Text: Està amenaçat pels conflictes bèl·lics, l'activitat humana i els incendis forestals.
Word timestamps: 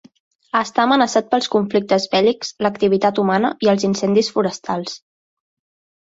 Està 0.59 0.83
amenaçat 0.83 1.27
pels 1.33 1.49
conflictes 1.55 2.07
bèl·lics, 2.13 2.49
l'activitat 2.67 3.21
humana 3.25 3.51
i 3.67 3.69
els 3.75 3.85
incendis 3.89 4.31
forestals. 4.39 4.97